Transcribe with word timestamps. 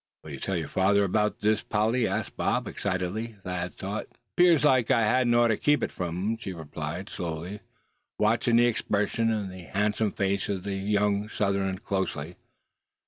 "Will 0.23 0.31
you 0.31 0.39
tell 0.39 0.57
your 0.57 0.67
father 0.67 1.03
about 1.03 1.41
this, 1.41 1.61
Polly?" 1.61 2.07
asked 2.07 2.35
Bob, 2.35 2.67
excitedly, 2.67 3.35
Thad 3.43 3.75
thought. 3.77 4.07
"'Pears 4.35 4.63
like 4.65 4.89
I 4.89 5.01
hadn't 5.01 5.35
orter 5.35 5.55
keep 5.57 5.83
it 5.83 5.91
from 5.91 6.15
him," 6.15 6.37
she 6.37 6.53
replied, 6.53 7.07
slowly, 7.07 7.59
watching 8.17 8.55
the 8.55 8.65
expressive 8.65 9.29
and 9.29 9.51
handsome 9.53 10.11
face 10.11 10.49
of 10.49 10.63
the 10.63 10.73
young 10.73 11.29
Southerner 11.29 11.77
closely. 11.77 12.35